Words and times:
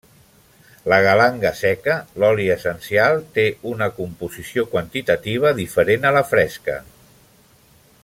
La 0.93 0.97
Galanga 1.07 1.51
seca, 1.59 1.97
l'oli 2.23 2.47
essencial 2.55 3.21
té 3.37 3.47
una 3.75 3.91
composició 4.01 4.67
quantitativa 4.75 5.53
diferent 5.63 6.09
a 6.13 6.17
la 6.21 6.27
fresca. 6.35 6.83